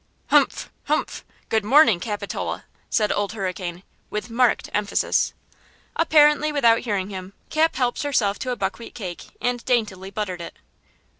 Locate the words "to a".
8.39-8.55